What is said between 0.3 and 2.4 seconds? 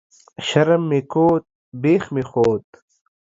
شرم مې کوت، بيخ مې